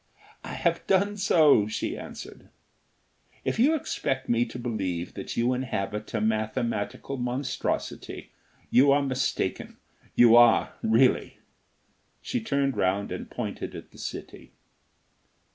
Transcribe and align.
"I 0.43 0.55
have 0.55 0.87
done 0.87 1.15
so," 1.15 1.67
she 1.67 1.95
answered. 1.95 2.49
"If 3.45 3.59
you 3.59 3.75
expect 3.75 4.27
me 4.27 4.45
to 4.45 4.57
believe 4.57 5.13
that 5.13 5.37
you 5.37 5.53
inhabit 5.53 6.11
a 6.15 6.19
mathematical 6.19 7.17
monstrosity, 7.17 8.31
you 8.71 8.91
are 8.91 9.03
mistaken. 9.03 9.77
You 10.15 10.35
are, 10.35 10.73
really." 10.81 11.37
She 12.19 12.41
turned 12.41 12.77
round 12.77 13.11
and 13.11 13.29
pointed 13.29 13.75
at 13.75 13.91
the 13.91 13.99
city. 13.99 14.53